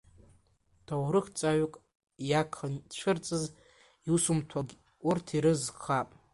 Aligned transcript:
Ҭоурыхҭҵааҩык 0.85 1.73
иагхан 2.29 2.73
ицәырҵыз, 2.79 3.43
иусумҭагь 4.09 4.73
урҭ 5.07 5.27
ирызкхап… 5.37 6.09